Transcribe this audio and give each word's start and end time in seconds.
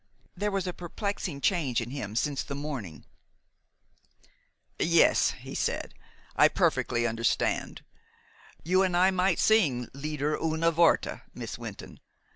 There 0.35 0.49
was 0.49 0.65
a 0.65 0.73
perplexing 0.73 1.41
change 1.41 1.79
in 1.79 1.91
him 1.91 2.15
since 2.15 2.41
the 2.41 2.55
morning. 2.55 3.05
"Yes," 4.79 5.29
he 5.39 5.53
said. 5.53 5.93
"I 6.35 6.45
understand 6.47 6.55
perfectly. 6.55 7.05
You 8.63 8.81
and 8.81 8.97
I 8.97 9.11
might 9.11 9.37
sing 9.37 9.89
lieder 9.93 10.35
ohne 10.35 10.73
worte, 10.75 11.21
Miss 11.35 11.59
Wynton. 11.59 11.99